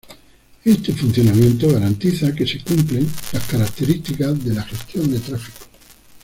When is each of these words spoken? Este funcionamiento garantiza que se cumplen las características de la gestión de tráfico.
Este 0.65 0.93
funcionamiento 0.93 1.69
garantiza 1.71 2.33
que 2.33 2.47
se 2.47 2.59
cumplen 2.63 3.07
las 3.33 3.45
características 3.45 4.43
de 4.43 4.53
la 4.55 4.63
gestión 4.63 5.11
de 5.11 5.19
tráfico. 5.19 5.59